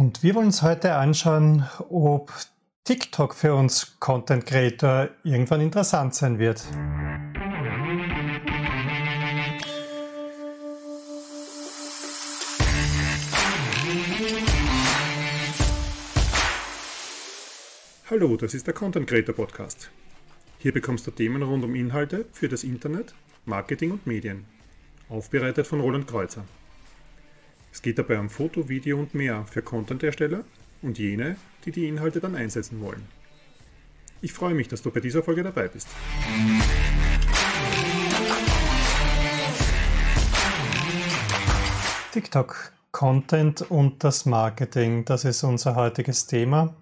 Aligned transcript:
Und 0.00 0.22
wir 0.22 0.34
wollen 0.34 0.46
uns 0.46 0.62
heute 0.62 0.94
anschauen, 0.94 1.68
ob 1.90 2.32
TikTok 2.84 3.34
für 3.34 3.54
uns 3.54 4.00
Content 4.00 4.46
Creator 4.46 5.10
irgendwann 5.24 5.60
interessant 5.60 6.14
sein 6.14 6.38
wird. 6.38 6.64
Hallo, 18.08 18.38
das 18.38 18.54
ist 18.54 18.66
der 18.66 18.72
Content 18.72 19.06
Creator 19.06 19.34
Podcast. 19.34 19.90
Hier 20.60 20.72
bekommst 20.72 21.06
du 21.06 21.10
Themen 21.10 21.42
rund 21.42 21.62
um 21.62 21.74
Inhalte 21.74 22.24
für 22.32 22.48
das 22.48 22.64
Internet, 22.64 23.12
Marketing 23.44 23.90
und 23.90 24.06
Medien. 24.06 24.46
Aufbereitet 25.10 25.66
von 25.66 25.80
Roland 25.80 26.06
Kreuzer. 26.06 26.46
Es 27.72 27.82
geht 27.82 27.98
dabei 27.98 28.18
um 28.18 28.28
Foto, 28.28 28.68
Video 28.68 28.98
und 28.98 29.14
mehr 29.14 29.44
für 29.46 29.62
Content-Ersteller 29.62 30.44
und 30.82 30.98
jene, 30.98 31.36
die 31.64 31.70
die 31.70 31.86
Inhalte 31.86 32.20
dann 32.20 32.34
einsetzen 32.34 32.80
wollen. 32.80 33.06
Ich 34.22 34.32
freue 34.32 34.54
mich, 34.54 34.68
dass 34.68 34.82
du 34.82 34.90
bei 34.90 35.00
dieser 35.00 35.22
Folge 35.22 35.42
dabei 35.42 35.68
bist. 35.68 35.88
TikTok, 42.12 42.72
Content 42.90 43.70
und 43.70 44.02
das 44.02 44.26
Marketing, 44.26 45.04
das 45.04 45.24
ist 45.24 45.44
unser 45.44 45.76
heutiges 45.76 46.26
Thema. 46.26 46.74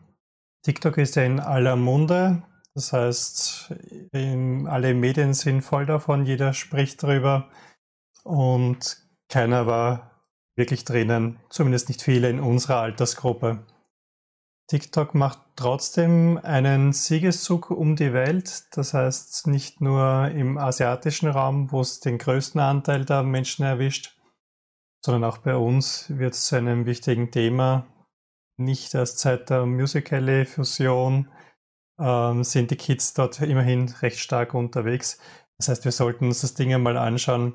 TikTok 0.62 0.97
ist 0.98 1.16
ja 1.16 1.23
in 1.23 1.39
aller 1.39 1.77
Munde, 1.77 2.42
das 2.75 2.92
heißt, 2.92 3.75
alle 4.12 4.95
Medien 4.95 5.34
sind 5.34 5.62
voll 5.62 5.84
davon, 5.84 6.25
jeder 6.25 6.55
spricht 6.55 7.02
darüber 7.02 7.50
und 8.25 8.97
keiner 9.28 9.66
war 9.66 10.08
wirklich 10.59 10.85
drinnen, 10.85 11.39
zumindest 11.48 11.89
nicht 11.89 12.03
viele 12.03 12.29
in 12.29 12.41
unserer 12.41 12.80
Altersgruppe. 12.80 13.65
TikTok 14.69 15.15
macht 15.15 15.39
trotzdem 15.57 16.39
einen 16.43 16.92
Siegeszug 16.92 17.70
um 17.70 17.97
die 17.97 18.12
Welt, 18.12 18.65
das 18.73 18.92
heißt 18.92 19.47
nicht 19.47 19.81
nur 19.81 20.28
im 20.28 20.59
asiatischen 20.59 21.31
Raum, 21.31 21.73
wo 21.73 21.81
es 21.81 22.00
den 22.00 22.19
größten 22.19 22.61
Anteil 22.61 23.06
der 23.06 23.23
Menschen 23.23 23.65
erwischt, 23.65 24.19
sondern 25.03 25.25
auch 25.25 25.39
bei 25.39 25.56
uns 25.56 26.06
wird 26.11 26.34
es 26.34 26.47
zu 26.47 26.56
einem 26.56 26.84
wichtigen 26.84 27.31
Thema. 27.31 27.87
Nicht 28.59 28.93
erst 28.95 29.20
seit 29.20 29.48
der 29.48 29.65
Musical.ly-Fusion 29.65 31.31
ähm, 31.98 32.45
sind 32.45 32.70
die 32.70 32.77
Kids 32.77 33.15
dort 33.15 33.41
immerhin 33.41 33.89
recht 34.03 34.19
stark 34.19 34.53
unterwegs. 34.53 35.19
Das 35.56 35.69
heißt, 35.69 35.84
wir 35.84 35.93
sollten 35.93 36.27
uns 36.27 36.43
das 36.43 36.55
Ding 36.55 36.75
einmal 36.75 36.98
anschauen, 36.98 37.55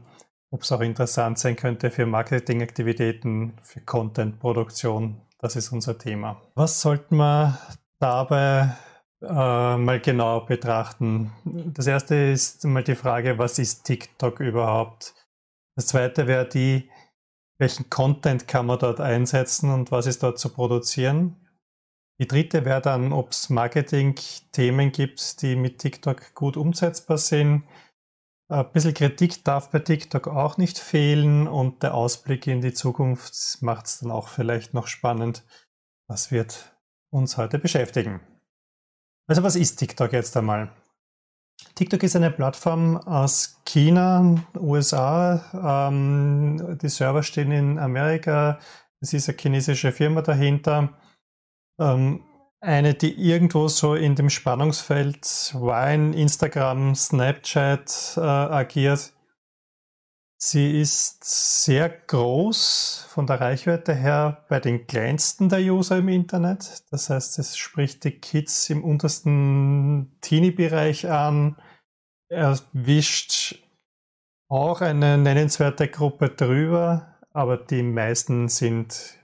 ob 0.54 0.62
es 0.62 0.72
auch 0.72 0.82
interessant 0.82 1.40
sein 1.40 1.56
könnte 1.56 1.90
für 1.90 2.06
Marketingaktivitäten, 2.06 3.54
für 3.64 3.82
Contentproduktion. 3.82 5.20
Das 5.40 5.56
ist 5.56 5.72
unser 5.72 5.98
Thema. 5.98 6.40
Was 6.54 6.80
sollten 6.80 7.18
wir 7.18 7.58
dabei 8.00 8.76
äh, 9.24 9.26
mal 9.78 10.00
genau 10.00 10.42
betrachten? 10.42 11.32
Das 11.44 11.88
erste 11.88 12.14
ist 12.14 12.64
mal 12.66 12.84
die 12.84 12.94
Frage, 12.94 13.40
was 13.40 13.58
ist 13.58 13.84
TikTok 13.86 14.42
überhaupt? 14.42 15.16
Das 15.76 15.88
zweite 15.88 16.28
wäre 16.28 16.48
die, 16.48 16.88
welchen 17.58 17.90
Content 17.90 18.48
kann 18.48 18.68
man 18.68 18.78
dort 18.78 19.02
einsetzen 19.02 19.72
und 19.72 19.92
was 19.92 20.06
ist 20.06 20.22
dort 20.22 20.38
zu 20.38 20.50
produzieren? 20.50 21.36
Die 22.20 22.28
dritte 22.28 22.64
wäre 22.64 22.82
dann, 22.82 23.12
ob 23.12 23.32
es 23.32 23.50
Marketing-Themen 23.50 24.92
gibt, 24.92 25.42
die 25.42 25.56
mit 25.56 25.80
TikTok 25.80 26.36
gut 26.36 26.58
umsetzbar 26.58 27.18
sind. 27.18 27.64
Ein 28.54 28.72
bisschen 28.72 28.94
Kritik 28.94 29.44
darf 29.44 29.72
bei 29.72 29.80
TikTok 29.80 30.28
auch 30.28 30.58
nicht 30.58 30.78
fehlen 30.78 31.48
und 31.48 31.82
der 31.82 31.96
Ausblick 31.96 32.46
in 32.46 32.62
die 32.62 32.72
Zukunft 32.72 33.58
macht 33.62 33.88
es 33.88 33.98
dann 33.98 34.12
auch 34.12 34.28
vielleicht 34.28 34.76
noch 34.76 34.86
spannend. 34.86 35.44
Das 36.08 36.32
wird 36.32 36.72
uns 37.10 37.38
heute 37.38 37.58
beschäftigen. 37.58 38.20
Also 39.26 39.42
was 39.42 39.56
ist 39.56 39.78
TikTok 39.78 40.14
jetzt 40.14 40.38
einmal? 40.38 40.72
TikTok 41.74 42.04
ist 42.04 42.16
eine 42.16 42.30
Plattform 42.30 42.98
aus 42.98 43.60
China, 43.66 44.36
USA. 44.56 45.90
Ähm, 45.90 46.78
die 46.80 46.90
Server 46.90 47.24
stehen 47.24 47.52
in 47.52 47.80
Amerika. 47.80 48.60
Es 49.00 49.14
ist 49.14 49.30
eine 49.30 49.38
chinesische 49.40 49.92
Firma 49.92 50.22
dahinter. 50.22 50.94
Ähm, 51.80 52.24
eine, 52.64 52.94
die 52.94 53.14
irgendwo 53.14 53.68
so 53.68 53.94
in 53.94 54.16
dem 54.16 54.30
Spannungsfeld 54.30 55.54
Wine, 55.54 56.16
Instagram, 56.16 56.96
Snapchat 56.96 58.14
äh, 58.16 58.22
agiert. 58.22 59.14
Sie 60.38 60.80
ist 60.82 61.24
sehr 61.24 61.90
groß 61.90 63.08
von 63.10 63.28
der 63.28 63.40
Reichweite 63.40 63.94
her 63.94 64.46
bei 64.50 64.60
den 64.60 64.88
kleinsten 64.88 65.50
der 65.50 65.60
User 65.60 65.98
im 65.98 66.10
Internet. 66.10 66.84
Das 66.92 67.10
heißt, 67.10 67.40
es 67.40 67.58
spricht 67.58 68.04
die 68.04 68.12
Kids 68.12 68.70
im 68.70 68.84
untersten 68.84 70.18
Teenie-Bereich 70.22 71.10
an, 71.10 71.58
erwischt 72.30 73.56
auch 74.50 74.82
eine 74.82 75.18
nennenswerte 75.18 75.88
Gruppe 75.88 76.30
drüber, 76.30 77.18
aber 77.32 77.58
die 77.58 77.84
meisten 77.84 78.48
sind 78.50 79.18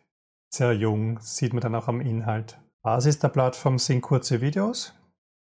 sehr 0.50 0.74
jung, 0.74 1.20
sieht 1.20 1.54
man 1.54 1.62
dann 1.62 1.76
auch 1.76 1.88
am 1.88 2.02
Inhalt. 2.02 2.58
Basis 2.90 3.20
der 3.20 3.30
Plattform 3.30 3.78
sind 3.78 4.02
kurze 4.02 4.42
Videos. 4.42 4.96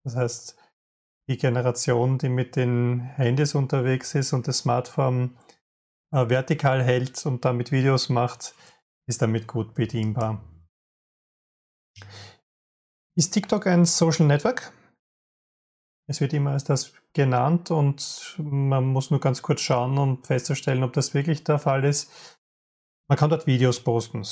Das 0.04 0.16
heißt, 0.16 0.56
die 1.28 1.36
Generation, 1.36 2.16
die 2.16 2.30
mit 2.30 2.56
den 2.56 3.00
Handys 3.00 3.54
unterwegs 3.54 4.14
ist 4.14 4.32
und 4.32 4.48
das 4.48 4.60
Smartphone 4.60 5.36
äh, 6.12 6.30
vertikal 6.30 6.82
hält 6.82 7.26
und 7.26 7.44
damit 7.44 7.72
Videos 7.72 8.08
macht, 8.08 8.54
ist 9.06 9.20
damit 9.20 9.46
gut 9.46 9.74
bedienbar. 9.74 10.42
Ist 13.18 13.34
TikTok 13.34 13.66
ein 13.66 13.84
Social 13.84 14.24
Network? 14.24 14.72
Es 16.08 16.22
wird 16.22 16.32
immer 16.32 16.52
als 16.52 16.64
das 16.64 16.94
genannt 17.12 17.70
und 17.70 18.34
man 18.38 18.86
muss 18.86 19.10
nur 19.10 19.20
ganz 19.20 19.42
kurz 19.42 19.60
schauen, 19.60 19.98
um 19.98 20.24
festzustellen, 20.24 20.82
ob 20.82 20.94
das 20.94 21.12
wirklich 21.12 21.44
der 21.44 21.58
Fall 21.58 21.84
ist. 21.84 22.10
Man 23.10 23.18
kann 23.18 23.28
dort 23.28 23.46
Videos 23.46 23.84
posten. 23.84 24.24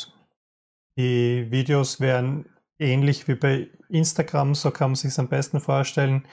Die 0.96 1.50
Videos 1.50 2.00
werden 2.00 2.48
ähnlich 2.78 3.28
wie 3.28 3.34
bei 3.34 3.68
Instagram, 3.88 4.54
so 4.54 4.70
kann 4.70 4.90
man 4.90 4.96
sich 4.96 5.18
am 5.18 5.28
besten 5.28 5.60
vorstellen, 5.60 6.26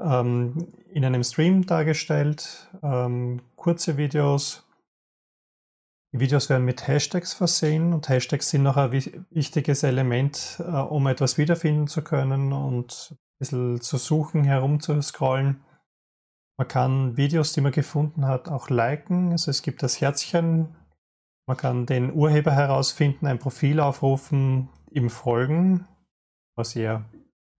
ähm, 0.00 0.72
in 0.92 1.04
einem 1.04 1.22
Stream 1.22 1.66
dargestellt, 1.66 2.70
ähm, 2.82 3.42
kurze 3.56 3.96
Videos. 3.96 4.66
Die 6.12 6.20
Videos 6.20 6.48
werden 6.48 6.64
mit 6.64 6.86
Hashtags 6.86 7.34
versehen 7.34 7.92
und 7.92 8.08
Hashtags 8.08 8.50
sind 8.50 8.62
noch 8.62 8.76
ein 8.76 8.92
wichtiges 9.30 9.82
Element, 9.82 10.56
äh, 10.60 10.70
um 10.70 11.06
etwas 11.06 11.38
wiederfinden 11.38 11.88
zu 11.88 12.02
können 12.02 12.52
und 12.52 13.10
ein 13.12 13.38
bisschen 13.38 13.80
zu 13.80 13.96
suchen, 13.98 14.44
herumzuscrollen. 14.44 15.62
Man 16.58 16.68
kann 16.68 17.16
Videos, 17.16 17.52
die 17.52 17.60
man 17.60 17.72
gefunden 17.72 18.26
hat, 18.26 18.48
auch 18.48 18.70
liken. 18.70 19.32
Also 19.32 19.50
es 19.50 19.60
gibt 19.62 19.82
das 19.82 20.00
Herzchen. 20.00 20.74
Man 21.46 21.56
kann 21.56 21.86
den 21.86 22.12
Urheber 22.14 22.52
herausfinden, 22.52 23.26
ein 23.26 23.38
Profil 23.38 23.78
aufrufen, 23.78 24.70
ihm 24.96 25.10
folgen, 25.10 25.86
was 26.56 26.74
eher 26.74 27.04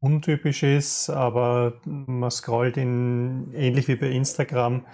untypisch 0.00 0.62
ist, 0.62 1.10
aber 1.10 1.80
man 1.84 2.30
scrollt 2.30 2.76
in, 2.76 3.52
ähnlich 3.54 3.88
wie 3.88 3.96
bei 3.96 4.10
Instagram 4.10 4.86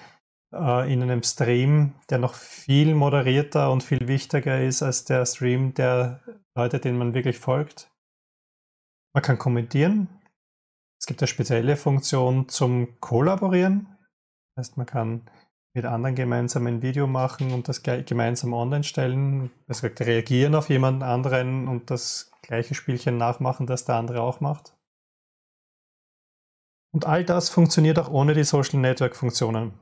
äh, 0.52 0.92
in 0.92 1.02
einem 1.02 1.22
Stream, 1.22 1.94
der 2.10 2.18
noch 2.18 2.34
viel 2.34 2.94
moderierter 2.94 3.70
und 3.70 3.82
viel 3.82 4.08
wichtiger 4.08 4.62
ist 4.62 4.82
als 4.82 5.04
der 5.04 5.26
Stream 5.26 5.74
der 5.74 6.20
Leute, 6.56 6.78
denen 6.78 6.98
man 6.98 7.14
wirklich 7.14 7.38
folgt. 7.38 7.90
Man 9.14 9.22
kann 9.22 9.38
kommentieren. 9.38 10.08
Es 11.00 11.06
gibt 11.06 11.20
eine 11.20 11.28
spezielle 11.28 11.76
Funktion 11.76 12.48
zum 12.48 13.00
Kollaborieren. 13.00 13.98
Das 14.54 14.68
heißt, 14.68 14.76
man 14.76 14.86
kann 14.86 15.30
mit 15.74 15.84
anderen 15.84 16.14
gemeinsam 16.14 16.66
ein 16.66 16.82
Video 16.82 17.06
machen 17.06 17.52
und 17.52 17.68
das 17.68 17.82
gemeinsam 17.82 18.52
online 18.52 18.84
stellen. 18.84 19.50
Das 19.66 19.82
heißt, 19.82 20.00
reagieren 20.02 20.54
auf 20.54 20.68
jemanden 20.68 21.02
anderen 21.02 21.66
und 21.66 21.90
das 21.90 22.31
gleiche 22.52 22.74
Spielchen 22.74 23.16
nachmachen, 23.16 23.66
das 23.66 23.86
der 23.86 23.94
andere 23.94 24.20
auch 24.20 24.40
macht. 24.40 24.76
Und 26.94 27.06
all 27.06 27.24
das 27.24 27.48
funktioniert 27.48 27.98
auch 27.98 28.10
ohne 28.10 28.34
die 28.34 28.44
Social 28.44 28.78
Network 28.78 29.16
Funktionen. 29.16 29.72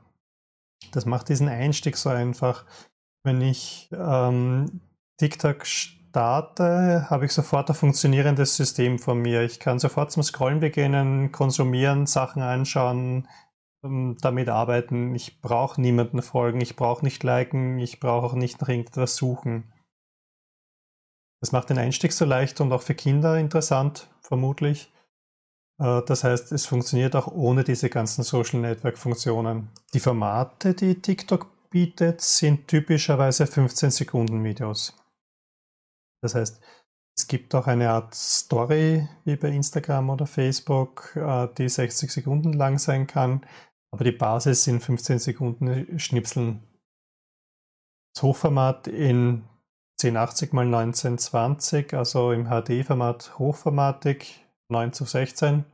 Das 0.93 1.05
macht 1.05 1.27
diesen 1.27 1.49
Einstieg 1.49 1.97
so 1.97 2.09
einfach. 2.09 2.65
Wenn 3.25 3.41
ich 3.41 3.89
ähm, 3.91 4.79
TikTok 5.17 5.65
starte, 5.65 7.09
habe 7.09 7.25
ich 7.25 7.33
sofort 7.33 7.69
ein 7.69 7.75
funktionierendes 7.75 8.55
System 8.55 8.99
vor 8.99 9.15
mir. 9.15 9.41
Ich 9.41 9.59
kann 9.59 9.77
sofort 9.77 10.13
zum 10.13 10.23
Scrollen 10.23 10.61
beginnen, 10.61 11.33
konsumieren, 11.33 12.05
Sachen 12.05 12.41
anschauen, 12.41 13.27
ähm, 13.83 14.15
damit 14.21 14.47
arbeiten. 14.47 15.13
Ich 15.13 15.41
brauche 15.41 15.81
niemanden 15.81 16.21
folgen, 16.21 16.61
ich 16.61 16.77
brauche 16.77 17.03
nicht 17.03 17.21
liken, 17.23 17.79
ich 17.79 17.99
brauche 17.99 18.27
auch 18.27 18.33
nicht 18.33 18.61
nach 18.61 18.69
irgendetwas 18.69 19.17
suchen. 19.17 19.73
Das 21.41 21.51
macht 21.51 21.69
den 21.69 21.79
Einstieg 21.79 22.13
so 22.13 22.23
leicht 22.23 22.61
und 22.61 22.71
auch 22.71 22.83
für 22.83 22.93
Kinder 22.93 23.37
interessant, 23.37 24.07
vermutlich. 24.21 24.91
Äh, 25.79 26.01
das 26.05 26.23
heißt, 26.23 26.51
es 26.51 26.65
funktioniert 26.65 27.15
auch 27.15 27.27
ohne 27.27 27.63
diese 27.63 27.89
ganzen 27.89 28.23
Social 28.23 28.59
Network 28.61 28.97
Funktionen. 28.97 29.69
Die 29.93 29.99
Formate, 29.99 30.73
die 30.73 31.01
TikTok 31.01 31.69
bietet, 31.69 32.21
sind 32.21 32.67
typischerweise 32.67 33.47
15 33.47 33.91
Sekunden 33.91 34.43
Videos. 34.43 34.95
Das 36.21 36.35
heißt, 36.35 36.61
Es 37.17 37.27
gibt 37.27 37.53
auch 37.55 37.67
eine 37.67 37.89
Art 37.89 38.15
Story 38.15 39.07
wie 39.25 39.35
bei 39.35 39.49
Instagram 39.49 40.11
oder 40.11 40.25
Facebook, 40.25 41.13
äh, 41.15 41.47
die 41.57 41.67
60 41.67 42.11
Sekunden 42.11 42.53
lang 42.53 42.79
sein 42.79 43.05
kann, 43.05 43.45
aber 43.91 44.05
die 44.05 44.13
Basis 44.13 44.63
sind 44.63 44.81
15 44.81 45.19
Sekunden 45.19 45.99
Schnipseln. 45.99 46.63
Das 48.15 48.23
Hochformat 48.23 48.87
in 48.87 49.43
1080 50.03 50.49
x 50.49 50.57
1920, 50.57 51.93
also 51.93 52.31
im 52.31 52.47
HD-Format 52.47 53.37
hochformatig 53.37 54.45
9 54.69 54.93
zu 54.93 55.05
16 55.05 55.65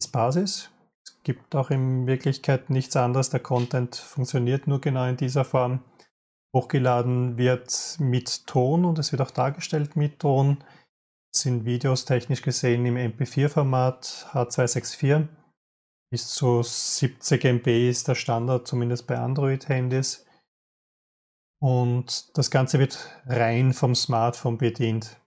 ist 0.00 0.12
Basis. 0.12 0.70
Es 1.04 1.22
gibt 1.22 1.54
auch 1.54 1.70
in 1.70 2.06
Wirklichkeit 2.06 2.70
nichts 2.70 2.96
anderes. 2.96 3.30
Der 3.30 3.40
Content 3.40 3.96
funktioniert 3.96 4.66
nur 4.66 4.80
genau 4.80 5.06
in 5.06 5.16
dieser 5.16 5.44
Form. 5.44 5.80
Hochgeladen 6.54 7.36
wird 7.36 7.96
mit 7.98 8.46
Ton 8.46 8.84
und 8.84 8.98
es 8.98 9.12
wird 9.12 9.20
auch 9.20 9.30
dargestellt 9.30 9.96
mit 9.96 10.20
Ton. 10.20 10.58
Das 11.32 11.42
sind 11.42 11.64
Videos 11.64 12.04
technisch 12.04 12.42
gesehen 12.42 12.86
im 12.86 12.96
MP4-Format 12.96 14.28
H264. 14.32 15.28
Bis 16.10 16.28
zu 16.28 16.62
70 16.62 17.44
MB 17.44 17.90
ist 17.90 18.08
der 18.08 18.14
Standard, 18.14 18.66
zumindest 18.66 19.06
bei 19.06 19.18
Android-Handys. 19.18 20.24
Und 21.60 22.36
das 22.38 22.50
Ganze 22.50 22.78
wird 22.78 23.10
rein 23.26 23.72
vom 23.72 23.94
Smartphone 23.94 24.58
bedient. 24.58 25.20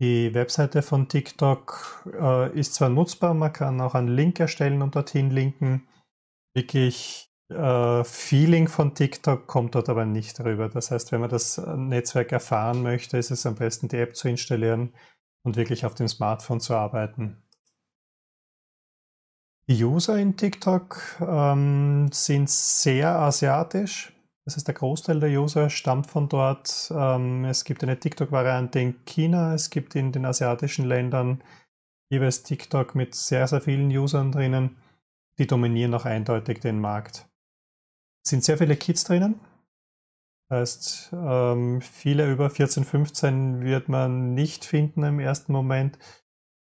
Die 0.00 0.32
Webseite 0.34 0.82
von 0.82 1.08
TikTok 1.08 2.06
äh, 2.18 2.58
ist 2.58 2.74
zwar 2.74 2.88
nutzbar, 2.88 3.34
man 3.34 3.52
kann 3.52 3.80
auch 3.80 3.94
einen 3.94 4.08
Link 4.08 4.40
erstellen 4.40 4.80
und 4.80 4.94
dorthin 4.94 5.30
linken. 5.30 5.86
Wirklich 6.54 7.30
äh, 7.50 8.04
Feeling 8.04 8.68
von 8.68 8.94
TikTok 8.94 9.46
kommt 9.46 9.74
dort 9.74 9.88
aber 9.88 10.06
nicht 10.06 10.38
darüber. 10.38 10.68
Das 10.68 10.90
heißt, 10.90 11.12
wenn 11.12 11.20
man 11.20 11.30
das 11.30 11.58
Netzwerk 11.58 12.32
erfahren 12.32 12.82
möchte, 12.82 13.18
ist 13.18 13.30
es 13.30 13.44
am 13.44 13.56
besten, 13.56 13.88
die 13.88 13.98
App 13.98 14.16
zu 14.16 14.28
installieren 14.28 14.94
und 15.42 15.56
wirklich 15.56 15.84
auf 15.84 15.94
dem 15.94 16.08
Smartphone 16.08 16.60
zu 16.60 16.74
arbeiten. 16.74 17.42
Die 19.68 19.84
User 19.84 20.18
in 20.18 20.36
TikTok 20.36 21.20
ähm, 21.20 22.08
sind 22.12 22.48
sehr 22.50 23.18
asiatisch. 23.18 24.12
Das 24.50 24.56
heißt, 24.56 24.66
der 24.66 24.74
Großteil 24.74 25.20
der 25.20 25.30
User 25.40 25.70
stammt 25.70 26.08
von 26.08 26.28
dort. 26.28 26.92
Ähm, 26.92 27.44
es 27.44 27.62
gibt 27.62 27.84
eine 27.84 28.00
TikTok-Variante 28.00 28.80
in 28.80 29.04
China, 29.04 29.54
es 29.54 29.70
gibt 29.70 29.94
in 29.94 30.10
den 30.10 30.26
asiatischen 30.26 30.86
Ländern 30.86 31.40
jeweils 32.10 32.42
TikTok 32.42 32.96
mit 32.96 33.14
sehr, 33.14 33.46
sehr 33.46 33.60
vielen 33.60 33.96
Usern 33.96 34.32
drinnen. 34.32 34.76
Die 35.38 35.46
dominieren 35.46 35.94
auch 35.94 36.04
eindeutig 36.04 36.58
den 36.58 36.80
Markt. 36.80 37.28
Es 38.24 38.30
sind 38.30 38.42
sehr 38.42 38.58
viele 38.58 38.74
Kids 38.74 39.04
drinnen. 39.04 39.38
Das 40.48 40.58
heißt, 40.58 41.10
ähm, 41.12 41.80
viele 41.80 42.28
über 42.28 42.50
14, 42.50 42.82
15 42.82 43.62
wird 43.62 43.88
man 43.88 44.34
nicht 44.34 44.64
finden 44.64 45.04
im 45.04 45.20
ersten 45.20 45.52
Moment. 45.52 45.96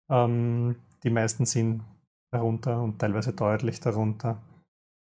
Ähm, 0.09 0.77
die 1.03 1.09
meisten 1.09 1.45
sind 1.45 1.83
darunter 2.31 2.81
und 2.81 2.99
teilweise 2.99 3.33
deutlich 3.33 3.81
darunter. 3.81 4.41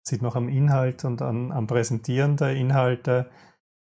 Sieht 0.07 0.21
noch 0.21 0.37
am 0.37 0.47
Inhalt 0.47 1.03
und 1.03 1.21
an, 1.21 1.51
am 1.51 1.67
Präsentieren 1.67 2.37
der 2.37 2.55
Inhalte 2.55 3.29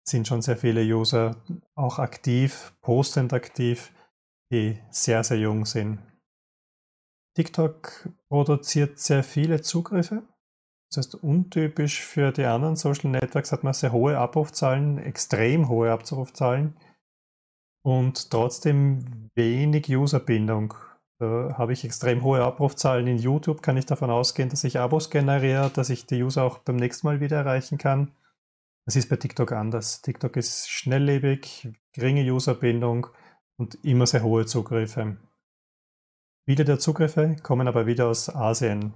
sind 0.05 0.27
schon 0.27 0.43
sehr 0.43 0.57
viele 0.57 0.83
User 0.83 1.37
auch 1.77 2.01
aktiv, 2.01 2.73
postend 2.81 3.33
aktiv, 3.33 3.93
die 4.51 4.81
sehr, 4.91 5.23
sehr 5.23 5.39
jung 5.39 5.67
sind. 5.67 6.01
TikTok 7.37 8.09
produziert 8.29 8.99
sehr 8.99 9.23
viele 9.23 9.63
Zugriffe. 9.63 10.25
Das 10.91 11.07
heißt, 11.07 11.15
untypisch 11.15 12.01
für 12.01 12.33
die 12.33 12.45
anderen 12.45 12.75
Social 12.75 13.11
Networks 13.11 13.53
hat 13.53 13.63
man 13.63 13.73
sehr 13.73 13.93
hohe 13.93 14.19
Abrufzahlen, 14.19 14.99
extrem 14.99 15.69
hohe 15.69 15.93
Abrufzahlen 15.93 16.77
und 17.85 18.33
trotzdem 18.33 19.31
wenig 19.37 19.89
Userbindung. 19.97 20.75
Da 21.21 21.55
habe 21.59 21.75
ich 21.75 21.85
extrem 21.85 22.23
hohe 22.23 22.43
Abrufzahlen 22.43 23.07
in 23.07 23.19
YouTube, 23.19 23.61
kann 23.63 23.77
ich 23.77 23.85
davon 23.85 24.11
ausgehen, 24.11 24.49
dass 24.49 24.65
ich 24.65 24.79
Abos 24.79 25.11
generiere, 25.11 25.69
dass 25.69 25.91
ich 25.91 26.07
die 26.07 26.23
User 26.23 26.45
auch 26.45 26.59
beim 26.59 26.77
nächsten 26.77 27.07
Mal 27.07 27.21
wieder 27.21 27.37
erreichen 27.37 27.77
kann. 27.77 28.13
Das 28.87 28.97
ist 28.97 29.11
bei 29.11 29.17
TikTok 29.17 29.53
anders. 29.53 30.01
TikTok 30.01 30.39
ist 30.39 30.71
schnelllebig, 30.71 31.69
geringe 31.93 32.23
Userbindung 32.33 33.09
und 33.59 33.85
immer 33.85 34.07
sehr 34.07 34.23
hohe 34.23 34.47
Zugriffe. 34.47 35.19
Viele 36.49 36.65
der 36.65 36.79
Zugriffe 36.79 37.37
kommen 37.43 37.69
aber 37.69 37.87
wieder 37.87 38.09
aus 38.09 38.35
Asien. 38.35 38.95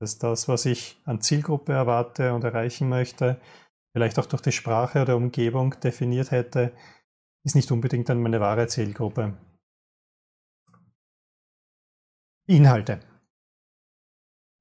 Das 0.00 0.14
ist 0.14 0.22
das, 0.22 0.48
was 0.48 0.64
ich 0.64 0.98
an 1.04 1.20
Zielgruppe 1.20 1.74
erwarte 1.74 2.32
und 2.32 2.42
erreichen 2.42 2.88
möchte, 2.88 3.38
vielleicht 3.92 4.18
auch 4.18 4.26
durch 4.26 4.40
die 4.40 4.52
Sprache 4.52 5.02
oder 5.02 5.14
Umgebung 5.16 5.78
definiert 5.80 6.30
hätte, 6.30 6.72
ist 7.44 7.54
nicht 7.54 7.70
unbedingt 7.70 8.08
dann 8.08 8.22
meine 8.22 8.40
wahre 8.40 8.66
Zielgruppe. 8.66 9.34
Inhalte. 12.46 13.00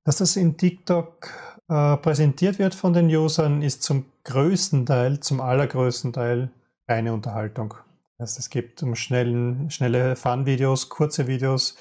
Dass 0.05 0.17
das 0.17 0.35
in 0.35 0.57
TikTok 0.57 1.29
äh, 1.67 1.97
präsentiert 1.97 2.59
wird 2.59 2.75
von 2.75 2.93
den 2.93 3.07
Usern, 3.07 3.61
ist 3.61 3.83
zum 3.83 4.05
größten 4.23 4.85
Teil, 4.85 5.19
zum 5.19 5.41
allergrößten 5.41 6.13
Teil 6.13 6.51
reine 6.87 7.13
Unterhaltung. 7.13 7.75
Das 8.17 8.31
heißt, 8.31 8.39
es 8.39 8.49
gibt 8.49 8.81
um 8.83 8.95
schnellen, 8.95 9.69
schnelle 9.69 10.15
Fun-Videos, 10.15 10.89
kurze 10.89 11.27
Videos, 11.27 11.77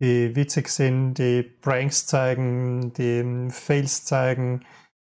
die 0.00 0.34
witzig 0.34 0.68
sind, 0.68 1.14
die 1.14 1.42
Pranks 1.42 2.06
zeigen, 2.06 2.92
die 2.94 3.50
Fails 3.50 4.04
zeigen, 4.04 4.64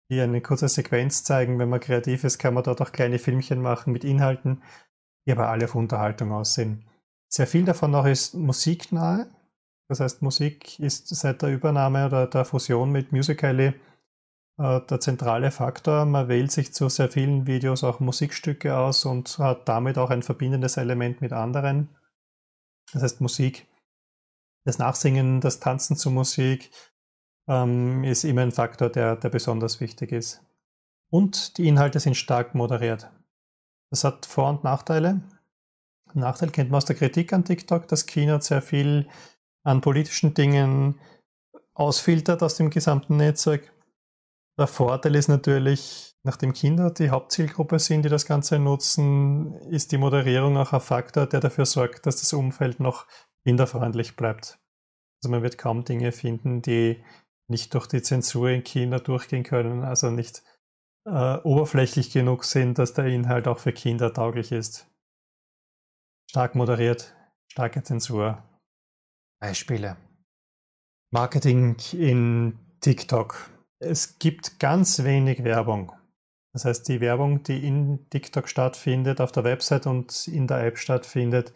die 0.10 0.20
eine 0.20 0.42
kurze 0.42 0.68
Sequenz 0.68 1.24
zeigen. 1.24 1.60
Wenn 1.60 1.70
man 1.70 1.80
kreativ 1.80 2.24
ist, 2.24 2.38
kann 2.38 2.54
man 2.54 2.64
dort 2.64 2.82
auch 2.82 2.92
kleine 2.92 3.20
Filmchen 3.20 3.62
machen 3.62 3.94
mit 3.94 4.04
Inhalten, 4.04 4.62
die 5.26 5.32
aber 5.32 5.50
alle 5.50 5.66
auf 5.66 5.76
Unterhaltung 5.76 6.32
aussehen. 6.32 6.86
Sehr 7.30 7.48
viel 7.48 7.66
davon 7.66 7.96
auch 7.96 8.06
ist 8.06 8.36
musiknahe. 8.36 9.28
Das 9.94 10.00
heißt, 10.00 10.24
Musik 10.24 10.80
ist 10.80 11.08
seit 11.10 11.44
der 11.44 11.50
Übernahme 11.50 12.08
oder 12.08 12.26
der 12.26 12.46
Fusion 12.46 12.92
mit 12.92 13.12
Musical.ly 13.12 13.76
äh, 14.58 14.82
der 14.82 15.00
zentrale 15.00 15.52
Faktor. 15.52 16.06
Man 16.06 16.28
wählt 16.30 16.52
sich 16.52 16.74
zu 16.74 16.90
sehr 16.90 17.12
vielen 17.12 17.46
Videos 17.46 17.84
auch 17.84 18.00
Musikstücke 18.00 18.76
aus 18.76 19.06
und 19.06 19.38
hat 19.38 19.70
damit 19.70 20.00
auch 20.00 20.10
ein 20.10 20.24
verbindendes 20.24 20.78
Element 20.78 21.22
mit 21.22 21.32
anderen. 21.32 21.96
Das 22.92 23.04
heißt, 23.04 23.22
Musik, 23.22 23.68
das 24.66 24.80
Nachsingen, 24.80 25.42
das 25.42 25.60
Tanzen 25.60 25.96
zur 25.96 26.12
Musik 26.12 26.72
ähm, 27.48 28.04
ist 28.04 28.24
immer 28.24 28.42
ein 28.42 28.52
Faktor, 28.52 28.90
der, 28.90 29.16
der 29.16 29.30
besonders 29.30 29.80
wichtig 29.80 30.12
ist. 30.12 30.42
Und 31.12 31.60
die 31.60 31.68
Inhalte 31.68 32.00
sind 32.00 32.18
stark 32.18 32.56
moderiert. 32.56 33.12
Das 33.92 34.04
hat 34.04 34.26
Vor- 34.26 34.50
und 34.50 34.64
Nachteile. 34.64 35.22
Nachteil 36.16 36.50
kennt 36.50 36.72
man 36.72 36.80
aus 36.80 36.86
der 36.86 36.96
Kritik 36.96 37.32
an 37.32 37.46
TikTok, 37.46 37.88
dass 37.88 38.08
Keynote 38.08 38.44
sehr 38.44 38.64
viel 38.64 39.08
an 39.64 39.82
politischen 39.82 40.34
Dingen 40.34 41.00
ausfiltert 41.74 42.44
aus 42.44 42.56
dem 42.56 42.70
gesamten 42.70 43.18
Netzwerk. 43.18 43.72
Der 44.60 44.68
Vorteil 44.68 45.16
ist 45.16 45.30
natürlich, 45.30 46.16
nachdem 46.24 46.54
Kinder 46.54 46.92
die 46.92 47.10
Hauptzielgruppe 47.10 47.80
sind, 47.80 48.04
die 48.06 48.10
das 48.10 48.26
Ganze 48.26 48.60
nutzen, 48.60 49.56
ist 49.70 49.92
die 49.92 49.98
Moderierung 49.98 50.58
auch 50.58 50.74
ein 50.74 50.82
Faktor, 50.82 51.26
der 51.26 51.40
dafür 51.40 51.66
sorgt, 51.66 52.06
dass 52.06 52.18
das 52.18 52.34
Umfeld 52.34 52.80
noch 52.80 53.08
kinderfreundlich 53.46 54.16
bleibt. 54.16 54.60
Also 55.22 55.32
man 55.32 55.42
wird 55.42 55.58
kaum 55.58 55.86
Dinge 55.86 56.12
finden, 56.12 56.62
die 56.62 57.04
nicht 57.50 57.74
durch 57.74 57.88
die 57.88 58.02
Zensur 58.02 58.50
in 58.50 58.64
China 58.64 59.00
durchgehen 59.00 59.44
können, 59.44 59.84
also 59.84 60.12
nicht 60.12 60.44
äh, 61.06 61.38
oberflächlich 61.38 62.12
genug 62.12 62.44
sind, 62.46 62.78
dass 62.78 62.94
der 62.94 63.06
Inhalt 63.06 63.48
auch 63.48 63.60
für 63.60 63.74
Kinder 63.74 64.14
tauglich 64.14 64.52
ist. 64.52 64.88
Stark 66.30 66.56
moderiert, 66.56 67.16
starke 67.48 67.84
Zensur, 67.84 68.44
Beispiele. 69.44 69.98
Marketing 71.12 71.76
in 71.92 72.58
TikTok. 72.80 73.50
Es 73.80 74.18
gibt 74.18 74.58
ganz 74.58 75.04
wenig 75.04 75.44
Werbung. 75.44 75.92
Das 76.54 76.64
heißt, 76.64 76.88
die 76.88 77.02
Werbung, 77.02 77.44
die 77.44 77.68
in 77.68 78.10
TikTok 78.10 78.48
stattfindet, 78.48 79.20
auf 79.20 79.34
der 79.34 79.44
Website 79.44 79.86
und 79.86 80.30
in 80.30 80.48
der 80.48 80.66
App 80.66 80.78
stattfindet, 80.78 81.54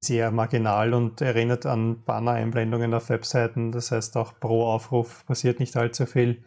ist 0.00 0.08
eher 0.08 0.30
marginal 0.30 0.94
und 0.94 1.20
erinnert 1.20 1.66
an 1.66 2.04
Banner-Einblendungen 2.04 2.94
auf 2.94 3.10
Webseiten. 3.10 3.70
Das 3.70 3.92
heißt, 3.92 4.16
auch 4.16 4.40
pro 4.40 4.64
Aufruf 4.64 5.26
passiert 5.26 5.60
nicht 5.60 5.76
allzu 5.76 6.06
viel. 6.06 6.42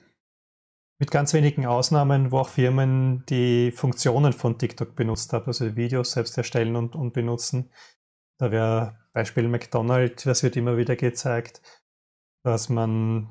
Mit 0.98 1.12
ganz 1.12 1.36
wenigen 1.36 1.68
Ausnahmen, 1.68 2.32
wo 2.32 2.40
auch 2.40 2.50
Firmen 2.50 3.24
die 3.30 3.72
Funktionen 3.74 4.34
von 4.34 4.58
TikTok 4.58 4.96
benutzt 4.96 5.34
haben, 5.34 5.46
also 5.46 5.76
Videos 5.76 6.14
selbst 6.14 6.36
erstellen 6.36 6.76
und, 6.76 6.96
und 6.96 7.14
benutzen. 7.14 7.70
Da 8.40 8.52
wäre 8.52 8.98
Beispiel 9.14 9.48
McDonald's, 9.48 10.24
das 10.24 10.44
wird 10.44 10.56
immer 10.56 10.78
wieder 10.78 10.96
gezeigt, 10.96 11.62
dass 12.44 12.70
man 12.70 13.30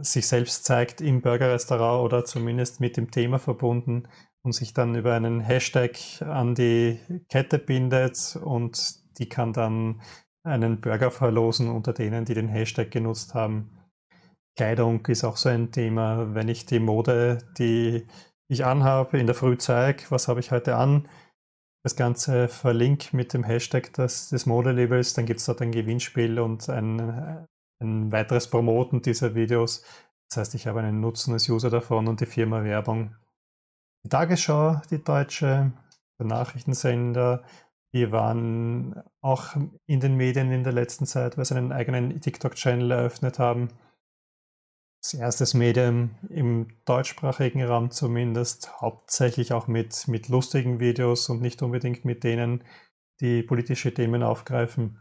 sich 0.00 0.26
selbst 0.26 0.64
zeigt 0.64 1.00
im 1.00 1.22
Burgerrestaurant 1.22 2.04
oder 2.04 2.24
zumindest 2.24 2.80
mit 2.80 2.96
dem 2.96 3.10
Thema 3.10 3.38
verbunden 3.38 4.08
und 4.42 4.52
sich 4.52 4.74
dann 4.74 4.96
über 4.96 5.14
einen 5.14 5.40
Hashtag 5.40 5.96
an 6.22 6.54
die 6.54 6.98
Kette 7.28 7.58
bindet 7.58 8.36
und 8.42 8.96
die 9.18 9.28
kann 9.28 9.52
dann 9.52 10.02
einen 10.44 10.80
Burger 10.80 11.10
verlosen 11.10 11.68
unter 11.68 11.92
denen, 11.92 12.24
die 12.24 12.34
den 12.34 12.48
Hashtag 12.48 12.90
genutzt 12.90 13.34
haben. 13.34 13.78
Kleidung 14.56 15.06
ist 15.06 15.22
auch 15.22 15.36
so 15.36 15.48
ein 15.50 15.70
Thema. 15.70 16.34
Wenn 16.34 16.48
ich 16.48 16.66
die 16.66 16.80
Mode, 16.80 17.38
die 17.58 18.06
ich 18.48 18.64
anhabe, 18.64 19.18
in 19.18 19.26
der 19.26 19.36
Früh 19.36 19.56
zeige, 19.56 20.04
was 20.08 20.26
habe 20.26 20.40
ich 20.40 20.50
heute 20.50 20.74
an, 20.76 21.08
das 21.88 21.96
Ganze 21.96 22.48
verlinke 22.48 23.16
mit 23.16 23.32
dem 23.32 23.44
Hashtag 23.44 23.94
des, 23.94 24.28
des 24.28 24.44
Modelabels, 24.44 25.14
dann 25.14 25.24
gibt 25.24 25.40
es 25.40 25.46
dort 25.46 25.62
ein 25.62 25.72
Gewinnspiel 25.72 26.38
und 26.38 26.68
ein, 26.68 27.46
ein 27.80 28.12
weiteres 28.12 28.50
Promoten 28.50 29.00
dieser 29.00 29.34
Videos. 29.34 29.82
Das 30.28 30.36
heißt, 30.36 30.54
ich 30.54 30.66
habe 30.66 30.80
einen 30.80 31.00
Nutzen 31.00 31.32
als 31.32 31.48
User 31.48 31.70
davon 31.70 32.06
und 32.06 32.20
die 32.20 32.26
Firma 32.26 32.62
Werbung. 32.62 33.16
Die 34.04 34.10
Tagesschau, 34.10 34.82
die 34.90 35.02
deutsche, 35.02 35.72
der 36.18 36.26
Nachrichtensender, 36.26 37.42
die 37.94 38.12
waren 38.12 39.02
auch 39.22 39.56
in 39.86 40.00
den 40.00 40.18
Medien 40.18 40.52
in 40.52 40.64
der 40.64 40.74
letzten 40.74 41.06
Zeit, 41.06 41.38
weil 41.38 41.46
sie 41.46 41.54
einen 41.54 41.72
eigenen 41.72 42.20
TikTok-Channel 42.20 42.90
eröffnet 42.90 43.38
haben. 43.38 43.68
Das 45.00 45.14
erste 45.14 45.56
Medium 45.56 46.10
im 46.28 46.68
deutschsprachigen 46.84 47.62
Raum 47.62 47.90
zumindest, 47.90 48.80
hauptsächlich 48.80 49.52
auch 49.52 49.68
mit, 49.68 50.08
mit 50.08 50.28
lustigen 50.28 50.80
Videos 50.80 51.28
und 51.28 51.40
nicht 51.40 51.62
unbedingt 51.62 52.04
mit 52.04 52.24
denen, 52.24 52.64
die 53.20 53.42
politische 53.42 53.94
Themen 53.94 54.22
aufgreifen. 54.22 54.98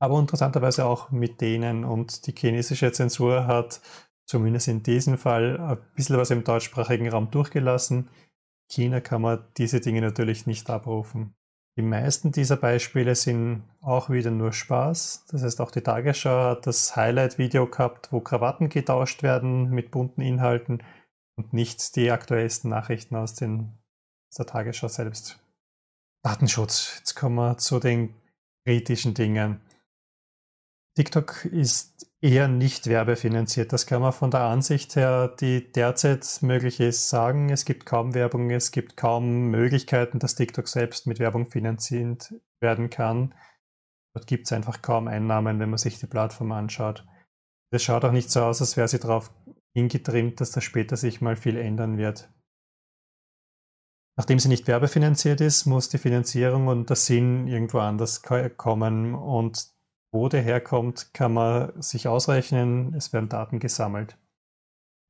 Aber 0.00 0.18
interessanterweise 0.18 0.86
auch 0.86 1.10
mit 1.10 1.40
denen 1.40 1.84
und 1.84 2.26
die 2.26 2.34
chinesische 2.34 2.92
Zensur 2.92 3.46
hat 3.46 3.80
zumindest 4.26 4.68
in 4.68 4.82
diesem 4.82 5.18
Fall 5.18 5.58
ein 5.58 5.78
bisschen 5.94 6.16
was 6.16 6.30
im 6.30 6.44
deutschsprachigen 6.44 7.08
Raum 7.08 7.30
durchgelassen. 7.30 8.08
China 8.70 9.00
kann 9.00 9.22
man 9.22 9.44
diese 9.56 9.80
Dinge 9.80 10.00
natürlich 10.00 10.46
nicht 10.46 10.70
abrufen. 10.70 11.34
Die 11.80 11.86
meisten 11.86 12.30
dieser 12.30 12.58
Beispiele 12.58 13.14
sind 13.14 13.62
auch 13.80 14.10
wieder 14.10 14.30
nur 14.30 14.52
Spaß. 14.52 15.24
Das 15.30 15.42
heißt, 15.42 15.62
auch 15.62 15.70
die 15.70 15.80
Tagesschau 15.80 16.50
hat 16.50 16.66
das 16.66 16.94
Highlight-Video 16.94 17.66
gehabt, 17.66 18.12
wo 18.12 18.20
Krawatten 18.20 18.68
getauscht 18.68 19.22
werden 19.22 19.70
mit 19.70 19.90
bunten 19.90 20.20
Inhalten 20.20 20.82
und 21.36 21.54
nicht 21.54 21.96
die 21.96 22.10
aktuellsten 22.10 22.68
Nachrichten 22.68 23.16
aus, 23.16 23.32
den, 23.32 23.78
aus 24.28 24.36
der 24.36 24.44
Tagesschau 24.44 24.88
selbst. 24.88 25.42
Datenschutz. 26.22 26.96
Jetzt 26.98 27.14
kommen 27.14 27.36
wir 27.36 27.56
zu 27.56 27.80
den 27.80 28.14
kritischen 28.66 29.14
Dingen. 29.14 29.62
TikTok 30.96 31.46
ist 31.46 32.09
eher 32.20 32.48
nicht 32.48 32.86
werbefinanziert. 32.86 33.72
Das 33.72 33.86
kann 33.86 34.02
man 34.02 34.12
von 34.12 34.30
der 34.30 34.42
Ansicht 34.42 34.96
her, 34.96 35.28
die 35.28 35.72
derzeit 35.72 36.38
möglich 36.42 36.80
ist, 36.80 37.08
sagen. 37.08 37.50
Es 37.50 37.64
gibt 37.64 37.86
kaum 37.86 38.14
Werbung, 38.14 38.50
es 38.50 38.72
gibt 38.72 38.96
kaum 38.96 39.46
Möglichkeiten, 39.50 40.18
dass 40.18 40.34
TikTok 40.34 40.68
selbst 40.68 41.06
mit 41.06 41.18
Werbung 41.18 41.46
finanziert 41.46 42.34
werden 42.60 42.90
kann. 42.90 43.34
Dort 44.14 44.26
gibt 44.26 44.46
es 44.46 44.52
einfach 44.52 44.82
kaum 44.82 45.08
Einnahmen, 45.08 45.58
wenn 45.60 45.70
man 45.70 45.78
sich 45.78 45.98
die 45.98 46.06
Plattform 46.06 46.52
anschaut. 46.52 47.06
Es 47.72 47.82
schaut 47.82 48.04
auch 48.04 48.12
nicht 48.12 48.30
so 48.30 48.42
aus, 48.42 48.60
als 48.60 48.76
wäre 48.76 48.88
sie 48.88 48.98
darauf 48.98 49.32
hingetrimmt, 49.74 50.40
dass 50.40 50.50
da 50.50 50.60
später 50.60 50.96
sich 50.96 51.20
mal 51.20 51.36
viel 51.36 51.56
ändern 51.56 51.96
wird. 51.96 52.28
Nachdem 54.18 54.40
sie 54.40 54.48
nicht 54.48 54.66
werbefinanziert 54.66 55.40
ist, 55.40 55.64
muss 55.66 55.88
die 55.88 55.98
Finanzierung 55.98 56.66
und 56.66 56.90
der 56.90 56.96
Sinn 56.96 57.46
irgendwo 57.46 57.78
anders 57.78 58.22
kommen 58.22 59.14
und 59.14 59.70
wo 60.12 60.28
der 60.28 60.42
herkommt, 60.42 61.14
kann 61.14 61.34
man 61.34 61.80
sich 61.80 62.08
ausrechnen. 62.08 62.94
Es 62.94 63.12
werden 63.12 63.28
Daten 63.28 63.60
gesammelt. 63.60 64.16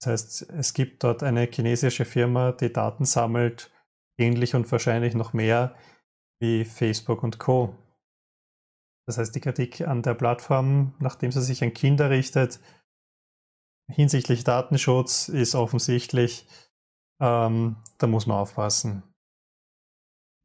Das 0.00 0.12
heißt, 0.12 0.50
es 0.50 0.75
gibt 0.75 1.04
dort 1.04 1.23
eine 1.23 1.47
chinesische 1.47 2.04
Firma, 2.04 2.52
die 2.52 2.73
Daten 2.73 3.04
sammelt, 3.04 3.71
ähnlich 4.19 4.54
und 4.54 4.71
wahrscheinlich 4.73 5.14
noch 5.14 5.33
mehr 5.33 5.75
wie 6.40 6.64
Facebook 6.64 7.23
und 7.23 7.38
Co. 7.38 7.76
Das 9.07 9.19
heißt, 9.19 9.35
die 9.35 9.40
Kritik 9.40 9.83
an 9.83 10.02
der 10.02 10.14
Plattform, 10.14 10.95
nachdem 11.00 11.33
sie 11.33 11.42
sich 11.42 11.62
an 11.62 11.75
Kinder 11.75 12.11
richtet, 12.11 12.61
hinsichtlich 13.90 14.45
Datenschutz 14.45 15.28
ist 15.28 15.54
offensichtlich, 15.54 16.47
ähm, 17.21 17.76
da 17.99 18.07
muss 18.07 18.26
man 18.26 18.38
aufpassen. 18.38 19.02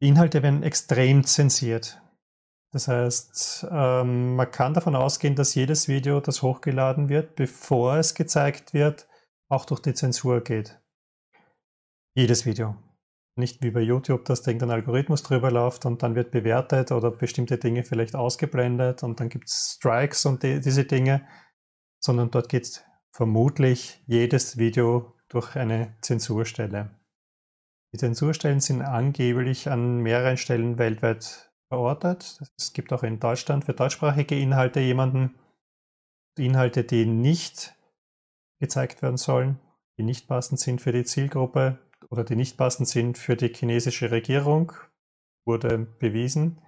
Die 0.01 0.07
Inhalte 0.07 0.43
werden 0.43 0.63
extrem 0.63 1.23
zensiert. 1.23 2.01
Das 2.75 2.89
heißt, 2.89 3.67
ähm, 3.71 4.35
man 4.35 4.51
kann 4.51 4.73
davon 4.73 4.97
ausgehen, 4.97 5.33
dass 5.33 5.55
jedes 5.55 5.87
Video, 5.87 6.19
das 6.19 6.41
hochgeladen 6.41 7.07
wird, 7.07 7.37
bevor 7.37 7.95
es 7.95 8.15
gezeigt 8.15 8.73
wird, 8.73 9.07
auch 9.47 9.63
durch 9.63 9.79
die 9.79 9.93
Zensur 9.93 10.41
geht. 10.41 10.77
Jedes 12.15 12.45
Video. 12.45 12.75
Nicht 13.37 13.63
wie 13.63 13.71
bei 13.71 13.79
YouTube, 13.79 14.25
dass 14.25 14.45
irgendein 14.45 14.71
Algorithmus 14.71 15.23
drüber 15.23 15.51
läuft 15.51 15.85
und 15.85 16.03
dann 16.03 16.15
wird 16.15 16.31
bewertet 16.31 16.91
oder 16.91 17.11
bestimmte 17.11 17.57
Dinge 17.57 17.85
vielleicht 17.85 18.13
ausgeblendet 18.13 19.03
und 19.03 19.21
dann 19.21 19.29
gibt 19.29 19.47
es 19.47 19.77
Strikes 19.77 20.25
und 20.25 20.43
die, 20.43 20.59
diese 20.59 20.83
Dinge, 20.83 21.25
sondern 22.03 22.29
dort 22.29 22.49
geht 22.49 22.85
vermutlich 23.13 24.03
jedes 24.05 24.57
Video 24.57 25.15
durch 25.29 25.55
eine 25.55 25.95
Zensurstelle. 26.01 26.99
Die 27.93 27.99
Zensurstellen 27.99 28.59
sind 28.59 28.81
angeblich 28.81 29.69
an 29.69 29.99
mehreren 29.99 30.35
Stellen 30.35 30.77
weltweit 30.77 31.54
verortet. 31.75 32.39
Es 32.57 32.71
gibt 32.71 32.93
auch 32.93 33.03
in 33.03 33.19
Deutschland 33.19 33.65
für 33.65 33.73
deutschsprachige 33.73 34.39
Inhalte 34.39 34.79
jemanden, 34.79 35.35
Inhalte, 36.37 36.85
die 36.85 37.05
nicht 37.05 37.75
gezeigt 38.61 39.01
werden 39.01 39.17
sollen, 39.17 39.59
die 39.97 40.03
nicht 40.03 40.27
passend 40.27 40.59
sind 40.59 40.81
für 40.81 40.93
die 40.93 41.03
Zielgruppe 41.03 41.77
oder 42.09 42.23
die 42.23 42.37
nicht 42.37 42.57
passend 42.57 42.87
sind 42.87 43.17
für 43.17 43.35
die 43.35 43.49
chinesische 43.49 44.09
Regierung, 44.11 44.71
wurde 45.45 45.77
bewiesen, 45.79 46.61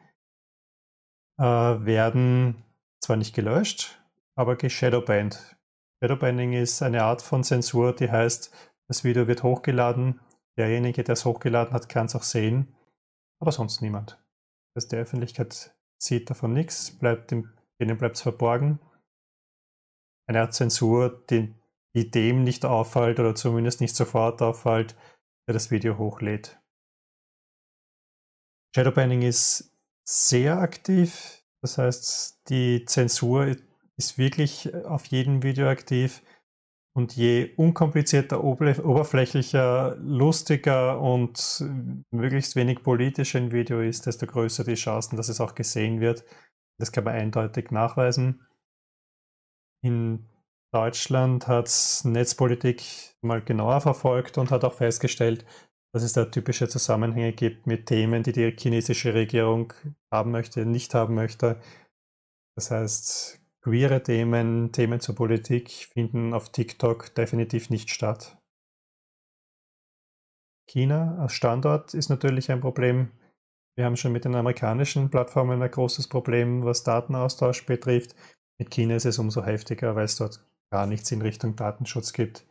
äh, 1.40 1.44
werden 1.44 2.64
zwar 3.02 3.16
nicht 3.16 3.34
gelöscht, 3.34 4.02
aber 4.36 4.58
geshadowbanned. 4.58 5.56
Shadowbanning 6.02 6.54
ist 6.54 6.82
eine 6.82 7.04
Art 7.04 7.22
von 7.22 7.44
Zensur, 7.46 7.96
die 7.96 8.12
heißt, 8.12 8.54
das 8.90 9.04
Video 9.04 9.28
wird 9.28 9.44
hochgeladen, 9.44 10.20
derjenige, 10.58 11.04
der 11.04 11.14
es 11.14 11.26
hochgeladen 11.26 11.74
hat, 11.74 11.88
kann 11.88 12.08
es 12.08 12.16
auch 12.16 12.24
sehen, 12.24 12.76
aber 13.40 13.52
sonst 13.52 13.82
niemand. 13.82 14.18
Das 14.78 14.88
der 14.88 15.02
Öffentlichkeit 15.02 15.76
sieht 15.98 16.30
davon 16.30 16.54
nichts, 16.54 16.92
bleibt 16.92 17.32
dem, 17.32 17.52
denen 17.82 17.98
bleibt 17.98 18.18
es 18.18 18.22
verborgen. 18.22 18.80
Eine 20.28 20.42
Art 20.42 20.54
Zensur, 20.54 21.26
die, 21.32 21.56
die 21.96 22.12
dem 22.12 22.44
nicht 22.44 22.64
auffällt 22.64 23.20
oder 23.20 23.34
zumindest 23.34 23.82
nicht 23.82 23.96
sofort 23.96 24.40
auffällt, 24.44 24.96
der 25.48 25.54
das 25.54 25.72
Video 25.72 25.98
hochlädt. 25.98 26.62
Shadowbanning 28.76 29.24
ist 29.24 29.76
sehr 30.08 30.60
aktiv, 30.60 31.44
das 31.64 31.80
heißt, 31.80 32.48
die 32.50 32.86
Zensur 32.86 33.56
ist 33.96 34.20
wirklich 34.20 34.76
auf 34.86 35.08
jedem 35.08 35.42
Video 35.42 35.70
aktiv. 35.70 36.22
Und 36.98 37.16
je 37.16 37.54
unkomplizierter, 37.58 38.44
oberflächlicher, 38.44 39.98
lustiger 39.98 41.00
und 41.00 41.64
möglichst 42.10 42.56
wenig 42.56 42.82
politisch 42.82 43.36
ein 43.36 43.52
Video 43.52 43.82
ist, 43.82 44.08
desto 44.08 44.26
größer 44.26 44.64
die 44.64 44.74
Chancen, 44.74 45.16
dass 45.16 45.30
es 45.30 45.40
auch 45.40 45.54
gesehen 45.54 46.00
wird. 46.00 46.26
Das 46.80 46.92
kann 46.92 47.04
man 47.04 47.14
eindeutig 47.14 47.70
nachweisen. 47.70 48.48
In 49.84 50.28
Deutschland 50.74 51.48
hat 51.48 51.70
Netzpolitik 52.04 52.82
mal 53.22 53.44
genauer 53.44 53.80
verfolgt 53.82 54.40
und 54.40 54.50
hat 54.50 54.64
auch 54.64 54.74
festgestellt, 54.74 55.46
dass 55.94 56.02
es 56.02 56.14
da 56.14 56.26
typische 56.26 56.68
Zusammenhänge 56.68 57.32
gibt 57.32 57.68
mit 57.68 57.86
Themen, 57.86 58.24
die 58.24 58.32
die 58.32 58.56
chinesische 58.58 59.14
Regierung 59.14 59.72
haben 60.12 60.32
möchte, 60.32 60.66
nicht 60.66 60.96
haben 60.96 61.14
möchte. 61.14 61.62
Das 62.56 62.72
heißt, 62.72 63.40
queere 63.64 64.04
Themen, 64.04 64.72
Themen 64.72 65.00
zur 65.00 65.16
Politik 65.16 65.70
finden 65.70 66.34
auf 66.34 66.52
TikTok 66.52 67.14
definitiv 67.16 67.70
nicht 67.70 67.90
statt. 67.90 68.38
China 70.70 71.18
als 71.20 71.34
Standort 71.34 71.94
ist 71.94 72.10
natürlich 72.10 72.52
ein 72.52 72.62
Problem. 72.62 73.12
Wir 73.78 73.86
haben 73.86 73.96
schon 73.96 74.12
mit 74.12 74.26
den 74.26 74.36
amerikanischen 74.36 75.10
Plattformen 75.10 75.62
ein 75.62 75.72
großes 75.72 76.08
Problem, 76.10 76.66
was 76.66 76.84
Datenaustausch 76.84 77.66
betrifft. 77.66 78.16
Mit 78.60 78.72
China 78.72 78.96
ist 78.96 79.06
es 79.06 79.20
umso 79.20 79.46
heftiger, 79.46 79.96
weil 79.96 80.06
es 80.06 80.18
dort 80.18 80.46
gar 80.72 80.88
nichts 80.88 81.12
in 81.12 81.22
Richtung 81.22 81.56
Datenschutz 81.56 82.12
gibt. 82.12 82.46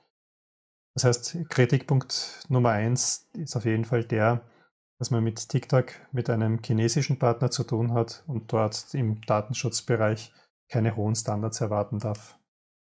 Das 0.95 1.05
heißt, 1.05 1.51
Kritikpunkt 1.51 2.45
Nummer 2.49 2.71
eins 2.71 3.29
ist 3.35 3.55
auf 3.57 3.67
jeden 3.67 3.85
Fall 3.85 4.05
der, 4.05 4.49
dass 4.99 5.11
man 5.11 5.23
mit 5.23 5.49
TikTok 5.51 5.93
mit 6.13 6.31
einem 6.31 6.63
chinesischen 6.65 7.19
Partner 7.19 7.51
zu 7.51 7.65
tun 7.65 7.93
hat 7.93 8.25
und 8.27 8.51
dort 8.53 8.95
im 8.95 9.21
Datenschutzbereich 9.21 10.33
keine 10.69 10.97
hohen 10.97 11.15
Standards 11.15 11.61
erwarten 11.61 11.99
darf. 11.99 12.39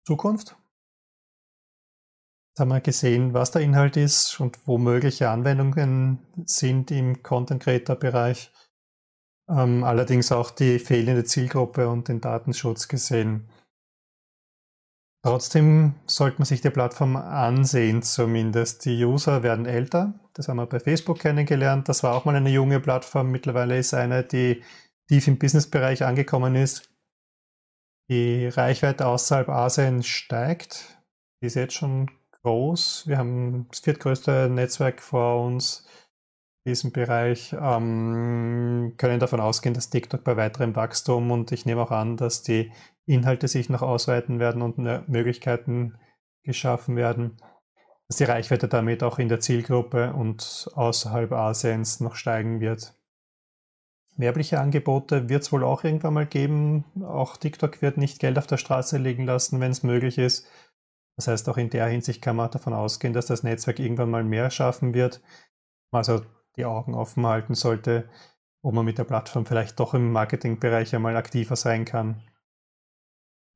Zukunft? 0.06 0.56
Jetzt 2.50 2.60
haben 2.60 2.70
wir 2.70 2.80
gesehen, 2.80 3.34
was 3.34 3.52
der 3.52 3.62
Inhalt 3.62 3.96
ist 3.96 4.40
und 4.40 4.66
wo 4.66 4.78
mögliche 4.78 5.30
Anwendungen 5.30 6.18
sind 6.44 6.90
im 6.90 7.22
Content 7.22 7.62
Creator 7.62 7.94
Bereich. 7.94 8.52
Ähm, 9.48 9.84
allerdings 9.84 10.32
auch 10.32 10.50
die 10.50 10.78
fehlende 10.78 11.24
Zielgruppe 11.24 11.88
und 11.88 12.08
den 12.08 12.20
Datenschutz 12.20 12.88
gesehen. 12.88 13.48
Trotzdem 15.24 15.94
sollte 16.06 16.38
man 16.38 16.46
sich 16.46 16.60
die 16.60 16.70
Plattform 16.70 17.16
ansehen, 17.16 18.02
zumindest. 18.02 18.84
Die 18.84 19.04
User 19.04 19.42
werden 19.42 19.66
älter. 19.66 20.14
Das 20.34 20.48
haben 20.48 20.58
wir 20.58 20.66
bei 20.66 20.80
Facebook 20.80 21.18
kennengelernt. 21.18 21.88
Das 21.88 22.02
war 22.02 22.14
auch 22.14 22.24
mal 22.24 22.36
eine 22.36 22.50
junge 22.50 22.80
Plattform. 22.80 23.30
Mittlerweile 23.30 23.78
ist 23.78 23.94
eine, 23.94 24.22
die 24.22 24.62
tief 25.08 25.26
im 25.26 25.38
Businessbereich 25.38 26.04
angekommen 26.04 26.54
ist. 26.54 26.90
Die 28.10 28.46
Reichweite 28.48 29.06
außerhalb 29.06 29.50
Asien 29.50 30.02
steigt. 30.02 30.98
Die 31.42 31.46
ist 31.46 31.56
jetzt 31.56 31.74
schon 31.74 32.10
groß. 32.42 33.06
Wir 33.06 33.18
haben 33.18 33.66
das 33.68 33.80
viertgrößte 33.80 34.48
Netzwerk 34.50 35.02
vor 35.02 35.44
uns. 35.44 35.86
diesem 36.66 36.92
Bereich, 36.92 37.54
ähm, 37.58 38.94
können 38.98 39.20
davon 39.20 39.40
ausgehen, 39.40 39.74
dass 39.74 39.88
TikTok 39.88 40.22
bei 40.22 40.36
weiterem 40.36 40.76
Wachstum 40.76 41.30
und 41.30 41.50
ich 41.50 41.64
nehme 41.64 41.80
auch 41.80 41.90
an, 41.90 42.18
dass 42.18 42.42
die 42.42 42.72
Inhalte 43.06 43.48
sich 43.48 43.70
noch 43.70 43.80
ausweiten 43.80 44.38
werden 44.38 44.60
und 44.60 44.76
Möglichkeiten 45.08 45.98
geschaffen 46.42 46.96
werden, 46.96 47.38
dass 48.08 48.18
die 48.18 48.24
Reichweite 48.24 48.68
damit 48.68 49.02
auch 49.02 49.18
in 49.18 49.28
der 49.28 49.40
Zielgruppe 49.40 50.12
und 50.12 50.68
außerhalb 50.74 51.32
Asiens 51.32 52.00
noch 52.00 52.16
steigen 52.16 52.60
wird. 52.60 52.97
Werbliche 54.18 54.58
Angebote 54.58 55.28
wird 55.28 55.44
es 55.44 55.52
wohl 55.52 55.62
auch 55.62 55.84
irgendwann 55.84 56.14
mal 56.14 56.26
geben. 56.26 56.84
Auch 57.02 57.36
TikTok 57.36 57.80
wird 57.82 57.98
nicht 57.98 58.18
Geld 58.18 58.36
auf 58.36 58.48
der 58.48 58.56
Straße 58.56 58.98
liegen 58.98 59.24
lassen, 59.24 59.60
wenn 59.60 59.70
es 59.70 59.84
möglich 59.84 60.18
ist. 60.18 60.44
Das 61.16 61.28
heißt, 61.28 61.48
auch 61.48 61.56
in 61.56 61.70
der 61.70 61.86
Hinsicht 61.86 62.20
kann 62.20 62.34
man 62.34 62.50
davon 62.50 62.74
ausgehen, 62.74 63.12
dass 63.12 63.26
das 63.26 63.44
Netzwerk 63.44 63.78
irgendwann 63.78 64.10
mal 64.10 64.24
mehr 64.24 64.50
schaffen 64.50 64.92
wird. 64.92 65.22
Also 65.92 66.22
die 66.56 66.64
Augen 66.64 66.94
offen 66.94 67.24
halten 67.24 67.54
sollte, 67.54 68.08
ob 68.60 68.74
man 68.74 68.84
mit 68.84 68.98
der 68.98 69.04
Plattform 69.04 69.46
vielleicht 69.46 69.78
doch 69.78 69.94
im 69.94 70.10
Marketingbereich 70.10 70.96
einmal 70.96 71.16
aktiver 71.16 71.54
sein 71.54 71.84
kann. 71.84 72.20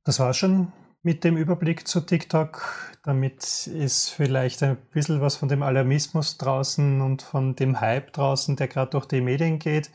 Das 0.05 0.19
war 0.19 0.33
schon 0.33 0.71
mit 1.01 1.25
dem 1.25 1.35
Überblick 1.35 1.89
zu 1.89 1.99
TikTok. 1.99 2.97
Damit 3.03 3.67
ist 3.67 4.09
vielleicht 4.11 4.63
ein 4.63 4.77
bisschen 4.91 5.19
was 5.19 5.35
von 5.35 5.49
dem 5.49 5.61
Alarmismus 5.61 6.37
draußen 6.37 7.01
und 7.01 7.21
von 7.21 7.57
dem 7.57 7.81
Hype 7.81 8.13
draußen, 8.13 8.55
der 8.55 8.69
gerade 8.69 8.91
durch 8.91 9.07
die 9.07 9.19
Medien 9.19 9.59
geht. 9.59 9.91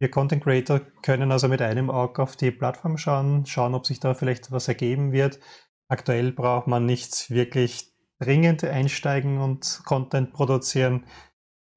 Wir 0.00 0.10
Content 0.10 0.42
Creator 0.42 0.80
können 1.02 1.30
also 1.30 1.46
mit 1.46 1.60
einem 1.60 1.90
Auge 1.90 2.22
auf 2.22 2.34
die 2.34 2.50
Plattform 2.50 2.96
schauen, 2.96 3.44
schauen, 3.44 3.74
ob 3.74 3.84
sich 3.84 4.00
da 4.00 4.14
vielleicht 4.14 4.50
was 4.50 4.66
ergeben 4.66 5.12
wird. 5.12 5.38
Aktuell 5.88 6.32
braucht 6.32 6.66
man 6.66 6.86
nicht 6.86 7.30
wirklich 7.30 7.92
dringend 8.18 8.64
einsteigen 8.64 9.38
und 9.38 9.82
Content 9.84 10.32
produzieren. 10.32 11.04